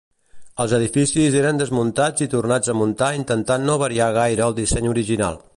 Els 0.63 0.71
edificis 0.77 1.37
eren 1.41 1.59
desmuntats 1.63 2.25
i 2.27 2.29
tornats 2.33 2.73
a 2.73 2.77
muntar 2.81 3.13
intentant 3.21 3.69
no 3.71 3.79
variar 3.87 4.13
gaire 4.21 4.49
el 4.51 4.61
disseny 4.65 4.93
original. 4.99 5.43